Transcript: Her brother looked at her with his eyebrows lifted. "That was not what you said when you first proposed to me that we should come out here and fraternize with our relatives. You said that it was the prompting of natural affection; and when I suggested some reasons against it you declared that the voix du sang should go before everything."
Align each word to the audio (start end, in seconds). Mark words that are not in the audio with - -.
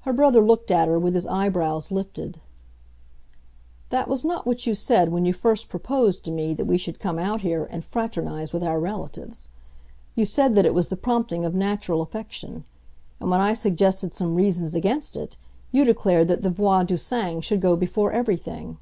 Her 0.00 0.12
brother 0.12 0.40
looked 0.44 0.68
at 0.72 0.88
her 0.88 0.98
with 0.98 1.14
his 1.14 1.24
eyebrows 1.28 1.92
lifted. 1.92 2.40
"That 3.90 4.08
was 4.08 4.24
not 4.24 4.46
what 4.48 4.66
you 4.66 4.74
said 4.74 5.10
when 5.10 5.24
you 5.24 5.32
first 5.32 5.68
proposed 5.68 6.24
to 6.24 6.32
me 6.32 6.54
that 6.54 6.64
we 6.64 6.76
should 6.76 6.98
come 6.98 7.20
out 7.20 7.42
here 7.42 7.62
and 7.70 7.84
fraternize 7.84 8.52
with 8.52 8.64
our 8.64 8.80
relatives. 8.80 9.48
You 10.16 10.24
said 10.24 10.56
that 10.56 10.66
it 10.66 10.74
was 10.74 10.88
the 10.88 10.96
prompting 10.96 11.44
of 11.44 11.54
natural 11.54 12.02
affection; 12.02 12.64
and 13.20 13.30
when 13.30 13.40
I 13.40 13.52
suggested 13.52 14.12
some 14.12 14.34
reasons 14.34 14.74
against 14.74 15.16
it 15.16 15.36
you 15.70 15.84
declared 15.84 16.26
that 16.26 16.42
the 16.42 16.50
voix 16.50 16.82
du 16.84 16.96
sang 16.96 17.40
should 17.40 17.60
go 17.60 17.76
before 17.76 18.10
everything." 18.10 18.78